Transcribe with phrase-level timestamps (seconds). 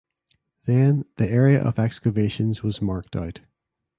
[0.65, 3.41] Then the area of excavations was marked out.